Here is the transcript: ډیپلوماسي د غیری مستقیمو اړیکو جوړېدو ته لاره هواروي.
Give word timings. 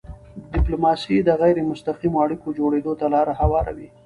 ډیپلوماسي 0.53 1.15
د 1.23 1.29
غیری 1.41 1.63
مستقیمو 1.71 2.17
اړیکو 2.25 2.55
جوړېدو 2.59 2.93
ته 2.99 3.05
لاره 3.13 3.33
هواروي. 3.41 3.89